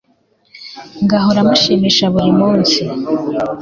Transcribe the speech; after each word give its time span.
ngahora 1.03 1.41
mushimisha 1.47 2.05
buri 2.13 2.31
munsi 2.39 2.79